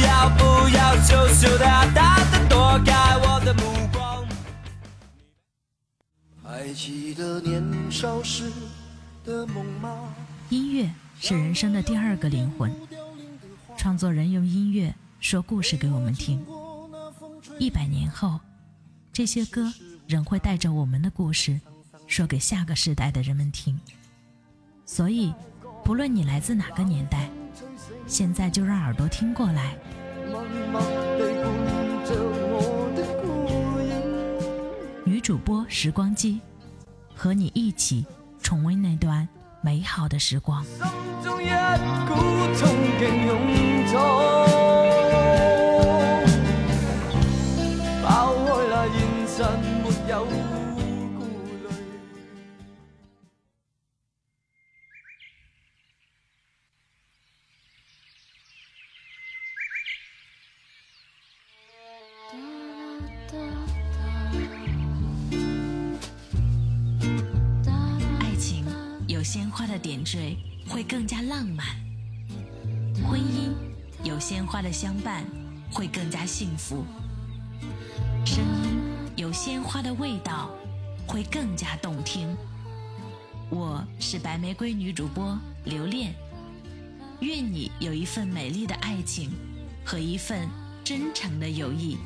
[0.00, 3.62] 要不要羞羞答答的躲开我的目
[3.92, 4.26] 光。
[6.42, 8.50] 还记得年少时
[9.24, 10.14] 的梦吗？
[10.48, 10.90] 音乐
[11.20, 12.74] 是人生的第二个灵魂，
[13.76, 16.44] 创作人用音乐说故事给我们听。
[17.58, 18.40] 一百年后。
[19.10, 19.72] 这些歌
[20.06, 21.60] 仍会带着我们的故事，
[22.06, 23.76] 说给下个时代的人们听。
[24.86, 25.34] 所以，
[25.82, 27.28] 不论你来自哪个年代，
[28.08, 29.76] 现在就让耳朵听过来。
[35.04, 36.40] 女主播时光机，
[37.14, 38.04] 和你一起
[38.42, 39.28] 重温那段
[39.60, 40.64] 美好的时光。
[68.20, 68.64] 爱情
[69.06, 70.36] 有鲜花的点缀
[70.68, 71.66] 会更加浪漫，
[73.02, 73.52] 婚姻
[74.04, 75.24] 有鲜花的相伴
[75.72, 76.84] 会更加幸福。
[78.24, 78.78] 声音
[79.16, 80.50] 有鲜花的味道，
[81.06, 82.36] 会更加动听。
[83.50, 86.14] 我是白玫瑰女主播刘恋，
[87.20, 89.30] 愿你有一份美丽的爱情
[89.84, 90.46] 和一份
[90.84, 91.96] 真诚的友谊。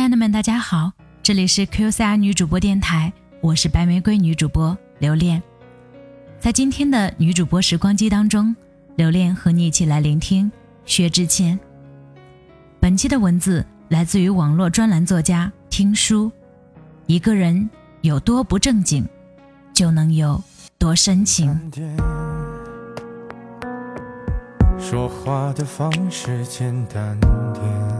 [0.00, 0.90] 亲爱的们，大家好，
[1.22, 3.12] 这里是 QCR 女主播电台，
[3.42, 5.42] 我是白玫瑰女主播刘恋。
[6.38, 8.56] 在今天的女主播时光机当中，
[8.96, 10.50] 刘恋和你一起来聆听
[10.86, 11.60] 薛之谦。
[12.80, 16.32] 本期的文字来自于网络专栏作家听书。
[17.04, 17.68] 一个人
[18.00, 19.06] 有多不正经，
[19.74, 20.42] 就能有
[20.78, 21.70] 多深情。
[24.78, 27.20] 说话的方式简单
[27.52, 27.99] 点。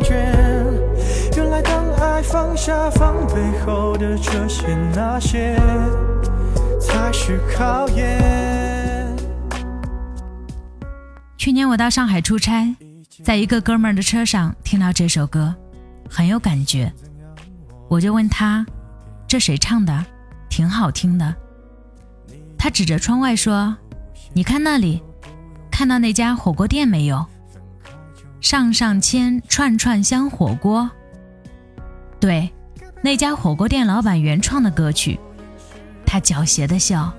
[2.31, 5.59] 放下防备后的这些那些，
[6.79, 9.13] 才是考验。
[11.37, 12.73] 去年我到上海出差，
[13.21, 15.53] 在一个哥们儿的车上听到这首歌，
[16.09, 16.89] 很有感觉。
[17.89, 18.65] 我就问他
[19.27, 20.05] ：“这谁唱的？
[20.49, 21.35] 挺好听的。”
[22.57, 23.75] 他指着窗外说
[24.31, 25.03] ：“你看那里，
[25.69, 27.25] 看到那家火锅店没有？
[28.39, 30.89] 上上签串串香火锅。”
[32.21, 32.49] 对，
[33.01, 35.19] 那家火锅店老板原创的歌曲，
[36.05, 37.11] 他狡黠的笑。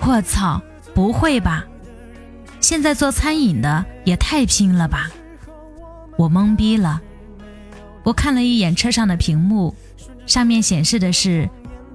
[0.00, 0.62] 我操，
[0.94, 1.66] 不会吧？
[2.60, 5.10] 现在做餐饮的也太拼了吧！
[6.16, 7.02] 我懵逼了。
[8.04, 9.74] 我看了一眼车上的屏幕，
[10.24, 11.50] 上面显示的是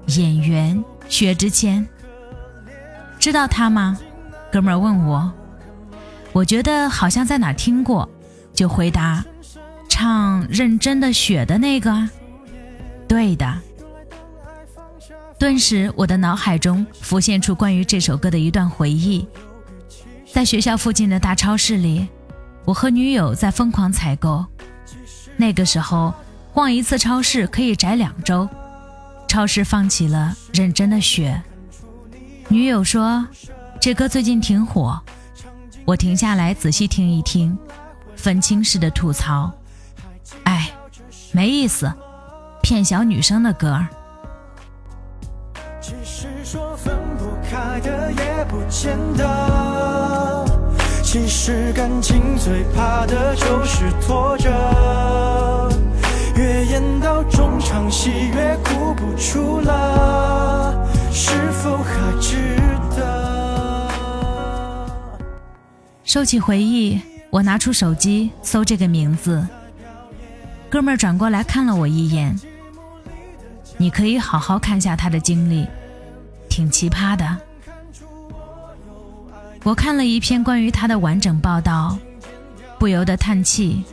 [0.07, 1.87] 演员薛之谦。
[3.17, 3.97] 知道他吗？
[4.51, 5.31] 哥们儿问我。
[6.33, 8.07] 我觉得好像在哪听过，
[8.53, 9.23] 就回答。
[9.89, 12.07] 唱认真的雪的那个，
[13.07, 13.59] 对的。
[15.37, 19.27] 顿时，我的脑海中浮现出关于这首歌的一段回忆。
[20.31, 22.07] 在学校附近的大超市里，
[22.65, 24.45] 我和女友在疯狂采购。
[25.35, 26.13] 那个时候，
[26.53, 28.47] 逛一次超市可以宅两周。
[29.27, 31.41] 超市放起了认真的雪。
[32.47, 33.27] 女友说
[33.79, 34.99] ：“这歌最近挺火。”
[35.85, 37.57] 我停下来仔细听一听，
[38.15, 39.51] 愤青式的吐槽
[40.43, 40.71] ：“哎，
[41.31, 41.91] 没意思，
[42.61, 43.79] 骗小女生的歌。”
[45.81, 50.45] 其实说分不开的也不见得，
[51.01, 55.69] 其实感情最怕的就是拖着。
[56.35, 62.55] 越演到中场戏，越哭不出了，是否还值
[62.95, 63.89] 得？
[66.03, 69.45] 收起回忆，我拿出手机搜这个名字。
[70.69, 72.39] 哥们儿转过来看了我一眼。
[73.77, 75.67] 你可以好好看下他的经历，
[76.49, 77.37] 挺奇葩的。
[79.63, 81.97] 我看了一篇关于他的完整报道，
[82.77, 83.83] 不由得叹气。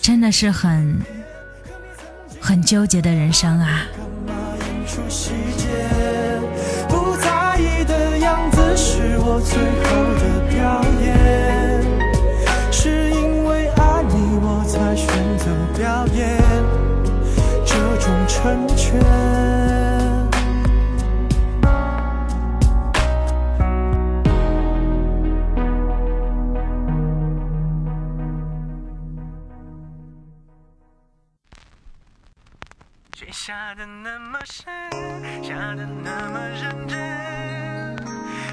[0.00, 0.98] 真的是很
[2.40, 3.82] 很纠结的人生啊！
[6.88, 11.29] 不在意的样子是我最后的表演，
[33.80, 34.66] 的那么深，
[35.42, 37.96] 下的那么认真，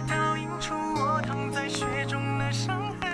[0.08, 3.10] 倒映出我躺在雪中的伤痕。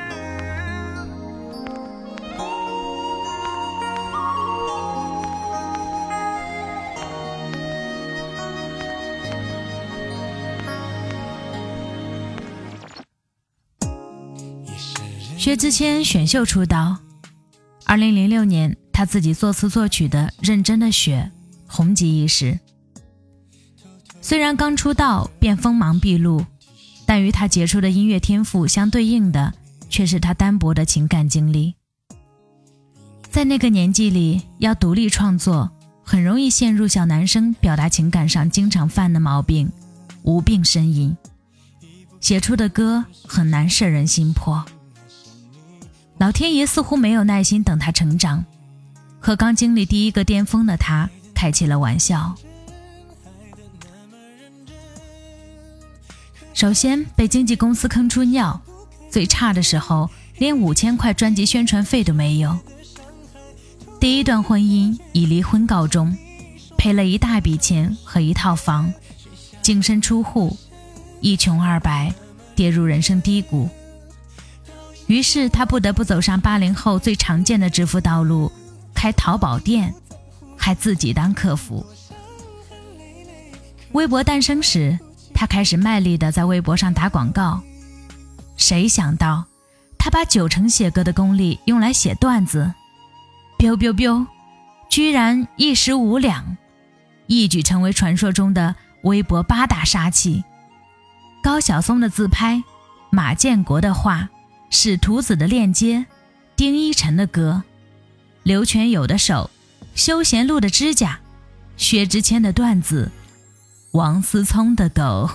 [15.36, 16.98] 薛之谦选秀出道，
[17.86, 21.32] 二零零六年，他自己作词作曲的《认真的雪》。
[21.74, 22.60] 红极一时。
[24.22, 26.46] 虽然刚出道便锋芒毕露，
[27.08, 29.52] 但与他杰出的音乐天赋相对应的，
[29.90, 31.74] 却是他单薄的情感经历。
[33.32, 35.72] 在那个年纪里，要独立创作，
[36.04, 39.72] 很容易陷入小男生表达情感上经常犯的毛病——
[40.22, 41.18] 无病呻吟。
[42.22, 44.64] 写出的歌很难摄人心魄。
[46.20, 48.46] 老天爷似乎没有耐心等他成长，
[49.20, 51.10] 和刚经历第一个巅峰的他。
[51.34, 52.36] 开起了玩笑。
[56.54, 58.62] 首先被经纪公司坑出尿，
[59.10, 62.58] 最差的时候连五千块专辑宣传费都没有。
[64.00, 66.16] 第一段婚姻以离婚告终，
[66.78, 68.94] 赔了一大笔钱和一套房，
[69.62, 70.56] 净身出户，
[71.22, 72.14] 一穷二白，
[72.56, 73.70] 跌入人生低谷。
[75.08, 78.52] 于是他不得不走上八零后最常见的致富道路，
[78.94, 79.94] 开淘宝店。
[80.64, 81.86] 还自己当客服。
[83.92, 84.98] 微博诞生时，
[85.34, 87.62] 他开始卖力的在微博上打广告。
[88.56, 89.44] 谁想到，
[89.98, 92.74] 他把九成写歌的功力用来写段子
[93.60, 94.26] ，biu biu biu，
[94.90, 96.56] 居然一时无两，
[97.28, 100.46] 一举成为传说中的微博八大杀器。
[101.44, 102.64] 高晓松的自拍，
[103.10, 104.30] 马建国的画，
[104.70, 106.06] 使徒子的链接，
[106.56, 107.64] 丁一晨的歌，
[108.44, 109.50] 刘全友的手。
[109.96, 111.20] 休闲路的指甲，
[111.78, 113.12] 薛之谦的段子，
[113.92, 115.30] 王思聪的狗。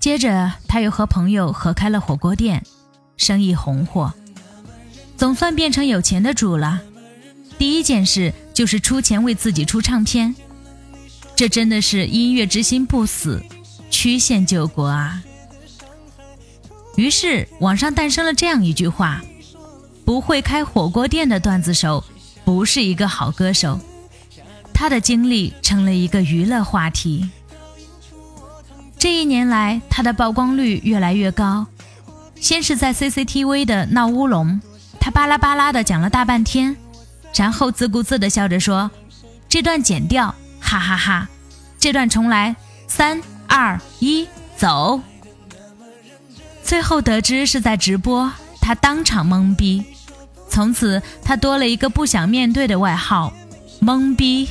[0.00, 2.64] 接着，他又和朋友合开了火锅店，
[3.18, 4.14] 生意红火，
[5.16, 6.80] 总算变成有钱的主了。
[7.58, 10.34] 第一件事就是出钱为自己出唱片，
[11.38, 13.40] 这真的是音乐之心不死，
[13.92, 15.22] 曲线救国啊！
[16.96, 19.22] 于是网上诞生了这样一句话：
[20.04, 22.02] 不会开火锅店的段子手，
[22.44, 23.78] 不是一个好歌手。
[24.74, 27.30] 他的经历成了一个娱乐话题。
[28.98, 31.64] 这一年来，他的曝光率越来越高。
[32.34, 34.60] 先是在 CCTV 的闹乌龙，
[34.98, 36.76] 他巴拉巴拉的讲了大半天。
[37.32, 38.90] 然后自顾自地笑着说
[39.48, 40.34] ：“这段剪掉，
[40.68, 41.28] 哈哈哈！
[41.80, 42.54] 这段重来，
[42.86, 45.00] 三二一，走。”
[46.62, 49.82] 最后得知是在直播，他当场懵逼。
[50.50, 53.32] 从此，他多了一个不想面对的外号——
[53.80, 54.46] 懵逼。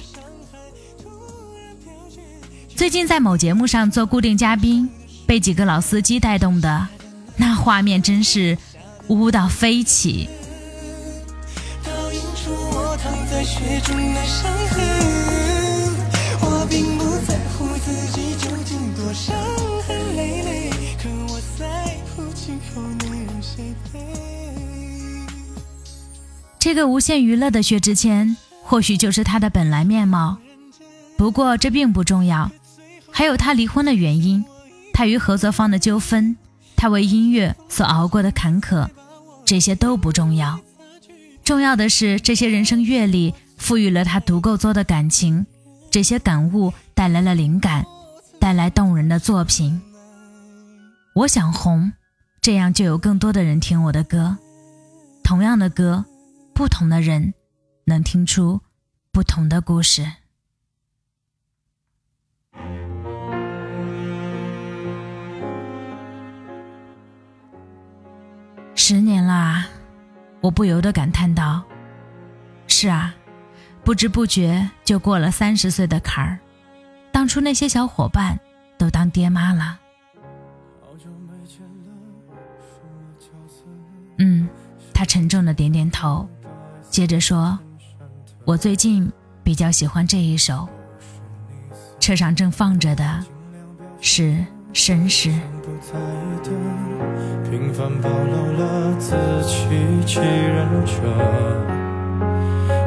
[2.75, 4.89] 最近在某节目上做固定嘉宾，
[5.27, 6.88] 被几个老司机带动的，
[7.36, 8.57] 那画面真是
[9.09, 10.27] 污到飞起。
[11.83, 15.37] 倒映出我躺在雪中的伤痕。
[19.17, 19.36] 伤
[19.88, 20.69] 痕累累，
[21.01, 24.00] 可我在乎今后你有谁陪。
[26.59, 30.38] 这个无限娱乐的薛之谦，或许就是他的本来面貌。
[31.17, 32.51] 不过这并不重要，
[33.09, 34.45] 还有他离婚的原因，
[34.93, 36.38] 他与合作方的纠纷，
[36.75, 38.88] 他为音乐所熬过的坎坷，
[39.43, 40.59] 这些都不重要。
[41.43, 45.47] 重要的是，这些人生阅历赋予了他足够多的感情，
[45.89, 47.83] 这些感悟带来了灵感，
[48.39, 49.82] 带来动人的作品。
[51.13, 51.91] 我想红，
[52.41, 54.38] 这样就有更多的人听我的歌。
[55.24, 56.06] 同样的歌，
[56.53, 57.34] 不同的人
[57.86, 58.62] 能听出
[59.12, 60.12] 不同的故事。
[68.75, 69.65] 十年啦，
[70.39, 71.63] 我不由得感叹道
[72.67, 73.13] ：“是啊，
[73.84, 76.39] 不知不觉就过了三十岁的坎儿。
[77.27, 78.39] 当初那些小伙伴
[78.77, 79.77] 都当爹妈了。”
[84.17, 84.48] 嗯，
[84.93, 86.25] 他沉重的点点头，
[86.89, 87.60] 接着说
[88.48, 89.12] ：“我最近
[89.43, 90.69] 比较喜欢这一首。
[92.00, 93.22] 车上正放着的
[94.00, 94.41] 是
[94.72, 95.27] 绅士。”
[97.51, 99.67] 平凡暴露了自欺
[100.05, 100.93] 欺人者，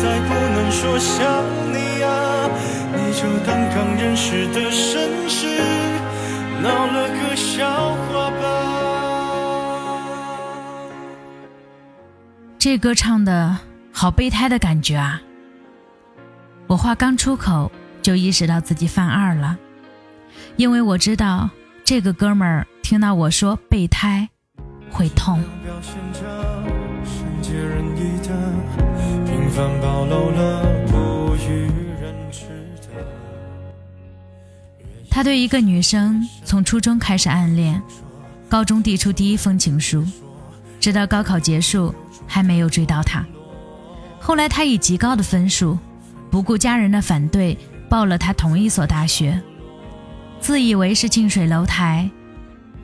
[0.00, 1.22] 掌握在不能说想
[1.72, 2.48] 你啊，
[2.94, 5.60] 你就当刚认识的绅士，
[6.62, 8.40] 闹了个笑话吧。
[12.58, 13.58] 这歌唱的
[13.92, 15.20] 好备胎的感觉啊！
[16.66, 17.70] 我话刚出口，
[18.02, 19.58] 就意识到自己犯二了，
[20.56, 21.50] 因为我知道
[21.84, 24.28] 这个哥们儿听到我说备胎
[24.90, 25.42] 会痛。
[25.64, 26.20] 表现着
[27.04, 28.30] 善解人意的，
[29.60, 31.70] 平凡暴露了不与。
[35.10, 37.82] 他对一个女生从初中开始暗恋，
[38.48, 40.02] 高中递出第一封情书，
[40.80, 41.94] 直到高考结束
[42.26, 43.22] 还没有追到她。
[44.18, 45.76] 后来他以极高的分数，
[46.30, 49.38] 不顾家人的反对，报了他同一所大学，
[50.40, 52.08] 自以为是近水楼台，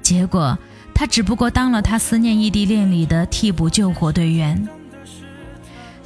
[0.03, 0.59] 结果
[0.93, 4.69] 他只不过当了他思念异地恋里的替补救火队员。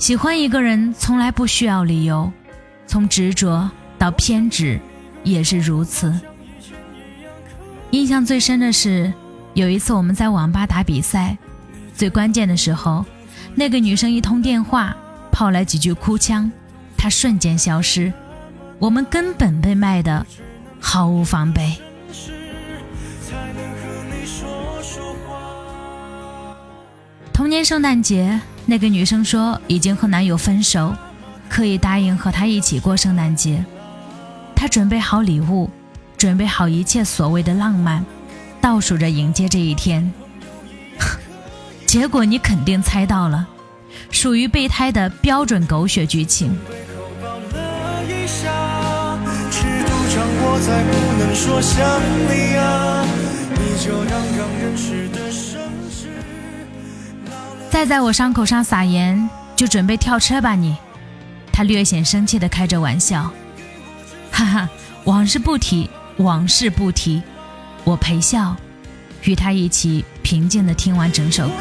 [0.00, 2.32] 喜欢一个人从来不需要理由，
[2.86, 4.80] 从执着到偏执
[5.22, 6.18] 也是如此。
[7.90, 9.12] 印象最深的是，
[9.52, 11.36] 有一次我们在网吧打比赛，
[11.94, 13.04] 最关键的时候，
[13.54, 14.96] 那个女生一通电话，
[15.30, 16.50] 抛来几句哭腔，
[16.96, 18.10] 她瞬间消失，
[18.78, 20.26] 我们根本被卖的
[20.80, 21.76] 毫无防备。
[22.10, 26.56] 才能和你说说话。
[27.34, 30.94] 同年圣诞节，那个女生说已经和男友分手，
[31.48, 33.64] 可以答应和他一起过圣诞节。
[34.54, 35.68] 她准备好礼物，
[36.16, 38.04] 准备好一切所谓的浪漫，
[38.60, 40.12] 倒数着迎接这一天。
[41.86, 43.48] 结果你肯定猜到了，
[44.10, 46.56] 属于备胎的标准狗血剧情。
[49.50, 51.80] 尺度掌握在不能说想
[52.28, 53.04] 你啊，
[53.54, 55.18] 你就当刚认识的。
[57.70, 60.76] 再在我伤口上撒盐，就准备跳车吧你。
[61.52, 63.30] 他略显生气地开着玩笑，
[64.32, 64.68] 哈哈，
[65.04, 67.22] 往事不提，往事不提。
[67.84, 68.56] 我陪笑，
[69.22, 71.54] 与他一起平静地听完整首歌。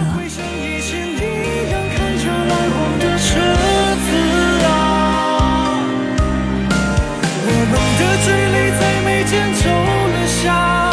[7.45, 9.69] 我们的距离在眉间皱
[10.09, 10.89] 了下，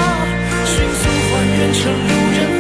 [0.67, 2.56] 迅速还原成路人，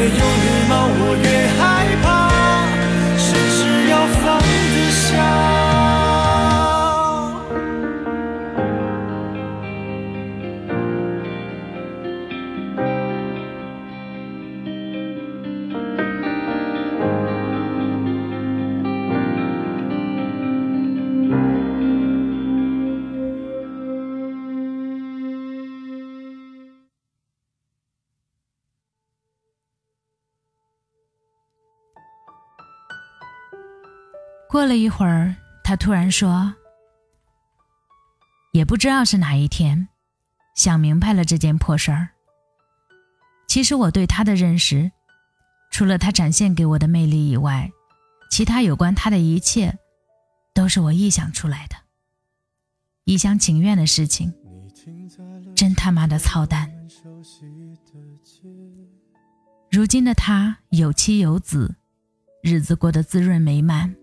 [0.00, 2.19] 越有礼貌我越害怕。
[34.50, 36.52] 过了一会儿，他突然说
[38.52, 39.86] ：“也不知道是哪一天，
[40.56, 42.08] 想明白了这件破事儿。
[43.46, 44.90] 其实我对他的认识，
[45.70, 47.70] 除了他展现给我的魅力以外，
[48.28, 49.78] 其他有关他的一切，
[50.52, 51.76] 都是我臆想出来的。
[53.04, 54.34] 一厢情愿的事情，
[55.54, 56.68] 真他妈的操蛋。
[59.70, 61.76] 如今的他有妻有子，
[62.42, 63.94] 日子过得滋润美满。”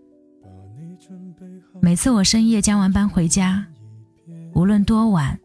[1.81, 3.65] 每次我深夜加完班回家，
[4.53, 5.39] 无论多晚，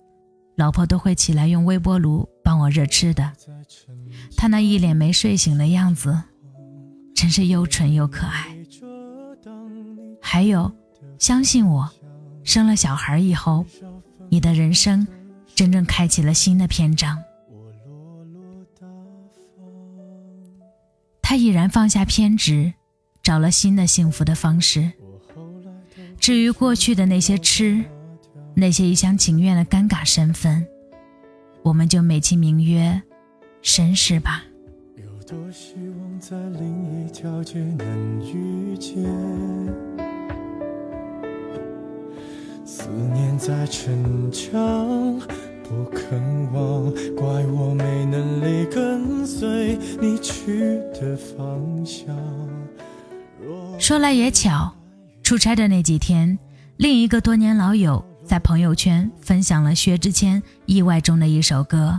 [0.57, 3.33] 老婆都会起来用微波炉帮我热吃的。
[4.37, 6.23] 她那一脸没睡醒的样子，
[7.15, 8.57] 真是又蠢又可爱。
[10.21, 10.71] 还有，
[11.19, 11.89] 相信我，
[12.43, 13.65] 生了小孩以后，
[14.29, 15.07] 你的人生
[15.55, 17.23] 真正开启了新的篇章。
[21.21, 22.73] 他已然放下偏执，
[23.23, 24.93] 找了新的幸福的方式。
[26.23, 27.85] 至于过去的那些痴，
[28.55, 30.65] 那些一厢情愿的尴尬身份，
[31.65, 33.03] 我们就美其名曰
[33.61, 34.45] 绅士吧。
[34.95, 39.03] 有多希望在另一条街能遇见，
[42.65, 45.19] 思念在逞强，
[45.65, 52.17] 不肯忘，怪我没能力跟随你去的方向。
[53.77, 54.73] 说来也巧。
[55.33, 56.39] 出差的那几天，
[56.77, 61.99] 另一个多年老友在朋友圈分享了薛之谦意外中的一首歌。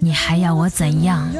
[0.00, 1.30] 你还要我怎样？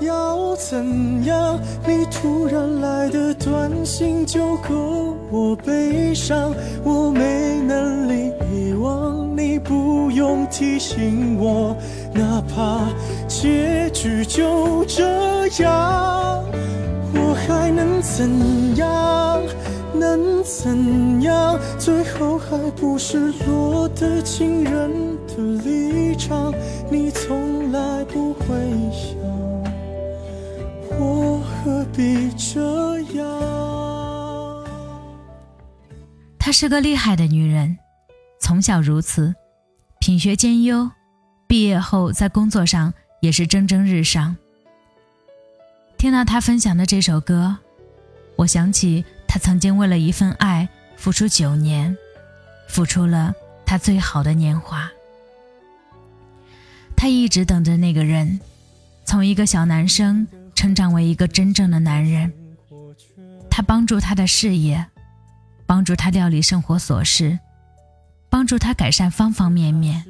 [0.00, 1.60] 要怎样？
[1.86, 11.76] 你突然来的短信就够我悲伤，我没能力遗忘，你不用提醒我，
[12.14, 12.88] 哪怕
[13.28, 16.42] 结局就这样，
[17.48, 19.42] 还能怎样？
[19.94, 21.58] 能怎样？
[21.78, 26.52] 最后还不是落得情人的立场。
[26.90, 28.44] 你从来不会
[28.92, 29.16] 想，
[31.00, 34.64] 我何必这样？
[36.38, 37.78] 她是个厉害的女人，
[38.38, 39.34] 从小如此，
[40.00, 40.90] 品学兼优，
[41.46, 44.36] 毕业后在工作上也是蒸蒸日上。
[45.98, 47.58] 听到他分享的这首歌，
[48.36, 49.04] 我想起。
[49.30, 51.94] 他曾经为了一份爱付出九年，
[52.66, 53.34] 付出了
[53.66, 54.90] 他最好的年华。
[56.96, 58.40] 他一直等着那个人，
[59.04, 62.32] 从一个小男生成长为一个真正的男人。
[63.50, 64.86] 他帮助他的事业，
[65.66, 67.38] 帮助他料理生活琐事，
[68.30, 70.06] 帮助他改善方方面面。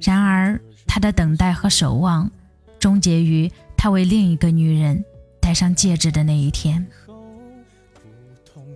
[0.00, 2.30] 然而，他的等待和守望，
[2.78, 5.02] 终结于他为另一个女人
[5.40, 6.84] 戴上戒指的那一天。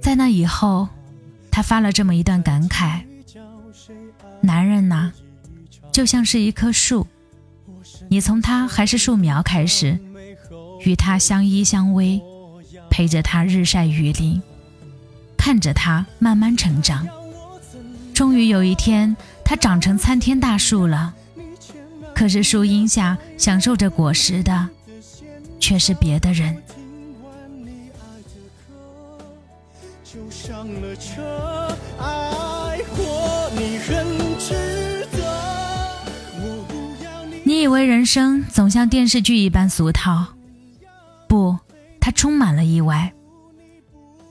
[0.01, 0.89] 在那以后，
[1.51, 3.03] 他发了这么一段感慨：
[4.41, 5.13] 男人呐，
[5.93, 7.07] 就像是一棵树，
[8.09, 9.99] 你从他还是树苗开始，
[10.85, 12.23] 与他相依相偎，
[12.89, 14.41] 陪着他日晒雨淋，
[15.37, 17.07] 看着他慢慢成长。
[18.15, 21.13] 终于有一天，他长成参天大树了。
[22.15, 24.69] 可是树荫下享受着果实的，
[25.63, 26.61] 却是别的人。
[30.29, 31.23] 上了车，
[31.99, 34.05] 爱过你很
[34.39, 35.19] 值得。
[37.45, 40.27] 你以为人生总像电视剧一般俗套？
[41.29, 41.57] 不，
[42.01, 43.13] 它充满了意外。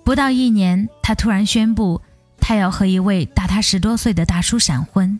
[0.03, 2.01] 不到一年，他突然宣布，
[2.39, 5.19] 他要和一位大他十多岁的大叔闪婚。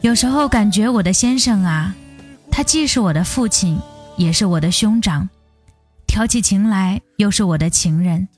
[0.00, 1.94] 有时候感觉我的先生啊，
[2.50, 3.78] 他既是我的父亲，
[4.16, 5.28] 也是我的兄长，
[6.06, 8.28] 挑起情来又是我的情人。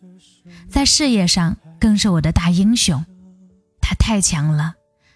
[0.69, 3.05] 在事业上更是我的大英雄，
[3.81, 4.75] 他太强了，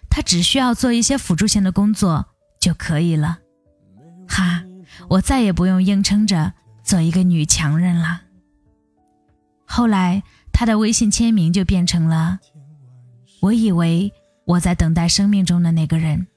[0.09, 2.25] 他只需要做一些辅助性的工作
[2.59, 3.39] 就可以了。
[4.27, 4.63] 哈，
[5.09, 8.21] 我再也不用硬撑着做一个女强人了。
[9.65, 10.21] 后来
[10.51, 12.39] 他的微信签名就变成了
[13.41, 14.13] “我以为
[14.45, 16.27] 我在等待生命中的那个人，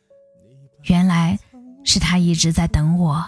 [0.84, 1.38] 原来
[1.84, 3.24] 是他一直在等我。”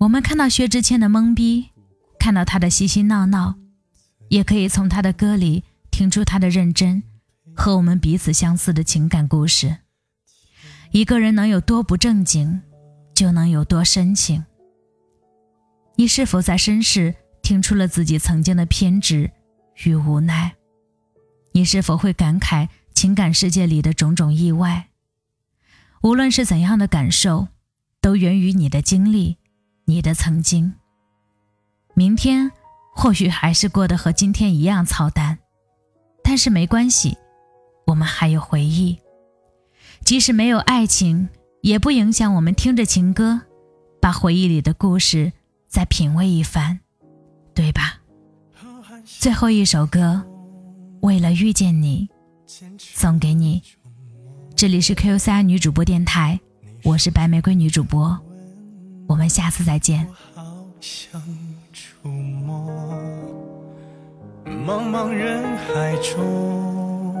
[0.00, 1.68] 我们看到薛之谦的懵逼，
[2.18, 3.56] 看到他的嬉嬉闹闹，
[4.30, 7.02] 也可以从他的歌里听出他的认真
[7.54, 9.76] 和我们彼此相似的情感故事。
[10.90, 12.62] 一个人能有多不正经，
[13.14, 14.42] 就能有多深情。
[15.96, 19.30] 你是否在绅士听出了自己曾经的偏执
[19.84, 20.54] 与无奈？
[21.52, 22.68] 你是否会感慨？
[22.94, 24.88] 情感世界里的种种意外。
[26.02, 27.48] 无论是怎样的感受，
[28.00, 29.36] 都源于你的经历，
[29.90, 30.72] 你的曾经。
[31.94, 32.52] 明天
[32.94, 35.38] 或许还是过得和今天一样操蛋，
[36.22, 37.18] 但是没关系，
[37.86, 38.96] 我们还有回忆。
[40.04, 41.28] 即使没有爱情，
[41.60, 43.40] 也不影响我们听着情歌，
[44.00, 45.32] 把回忆里的故事
[45.66, 46.78] 再品味一番，
[47.52, 47.98] 对吧？
[49.04, 50.22] 最后一首歌，
[51.00, 52.08] 为了遇见你，
[52.78, 53.60] 送给你。
[54.54, 56.38] 这里是 Q 三女主播电台，
[56.84, 58.18] 我是白玫瑰女主播，
[59.10, 60.06] 我们下次再见。
[60.36, 60.40] 好
[60.80, 61.20] 想
[61.72, 62.72] 触摸
[64.46, 67.12] 茫茫人海中，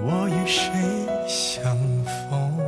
[0.00, 0.66] 我与谁
[1.28, 1.62] 相
[2.28, 2.58] 逢？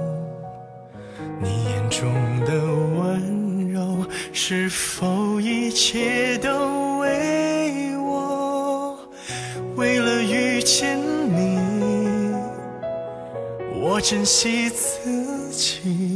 [1.42, 2.08] 你眼中
[2.44, 2.54] 的
[2.96, 8.96] 温柔，是否一切都为我？
[9.74, 11.58] 为了遇见你，
[13.80, 16.13] 我珍惜自己，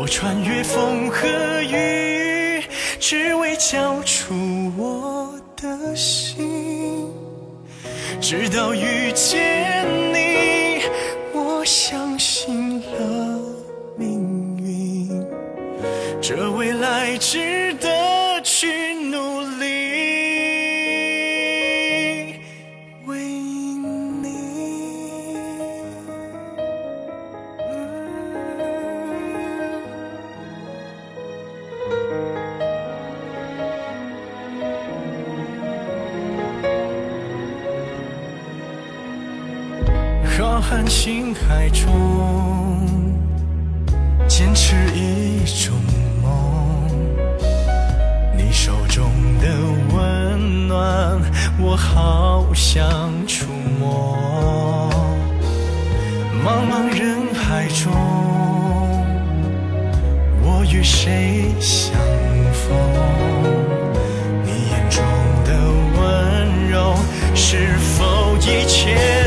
[0.00, 1.28] 我穿越风和
[1.60, 2.64] 雨，
[2.98, 4.32] 只为交出
[4.74, 7.06] 我的心。
[8.18, 9.79] 直到遇见
[40.40, 41.86] 浩瀚星海中，
[44.26, 45.76] 坚持一种
[46.22, 46.88] 梦。
[48.34, 49.04] 你手中
[49.38, 49.46] 的
[49.94, 51.20] 温暖，
[51.60, 52.88] 我好想
[53.26, 54.90] 触摸。
[56.42, 57.92] 茫茫人海中，
[60.42, 61.92] 我与谁相
[62.54, 62.74] 逢？
[64.42, 65.04] 你眼中
[65.44, 65.50] 的
[66.00, 66.96] 温柔，
[67.34, 69.19] 是否一切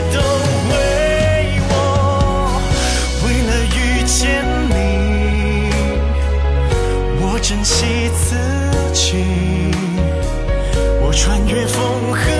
[11.23, 12.32] 穿越风和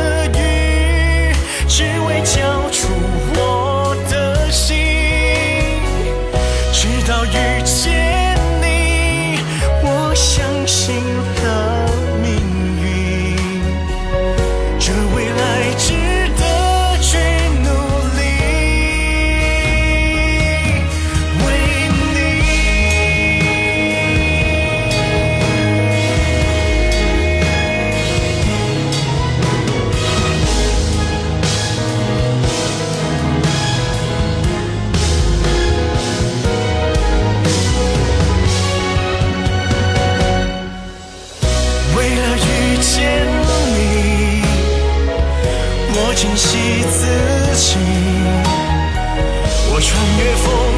[50.33, 50.72] beautiful.